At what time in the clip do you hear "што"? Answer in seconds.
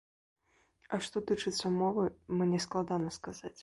1.09-1.23